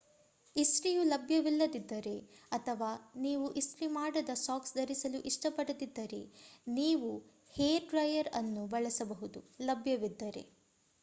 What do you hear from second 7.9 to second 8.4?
dryer